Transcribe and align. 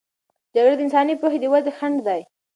جګړه 0.55 0.75
د 0.77 0.81
انساني 0.85 1.13
پوهې 1.21 1.37
د 1.41 1.45
ودې 1.53 1.71
خنډ 1.77 1.97
دی. 2.07 2.21